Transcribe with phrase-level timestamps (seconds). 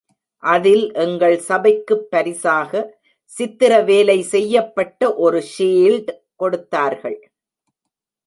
[0.43, 2.71] அதில் எங்கள் சபைக்குப் பரிசாக
[3.31, 6.09] சித்திர வேலை செய்யப்பட்ட ஒரு ஷீல்ட்
[6.35, 7.19] கொடுத்தார்கள்.